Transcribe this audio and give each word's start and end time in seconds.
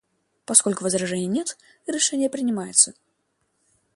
Поскольку 0.47 0.83
возражений 0.83 1.27
нет, 1.27 1.59
решение 1.85 2.27
принимается. 2.31 2.95